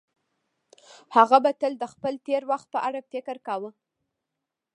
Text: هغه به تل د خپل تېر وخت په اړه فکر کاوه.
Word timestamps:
هغه 1.15 1.37
به 1.43 1.51
تل 1.59 1.73
د 1.79 1.83
خپل 1.93 2.13
تېر 2.27 2.41
وخت 2.51 2.67
په 2.73 2.79
اړه 2.87 2.99
فکر 3.11 3.35
کاوه. 3.47 3.71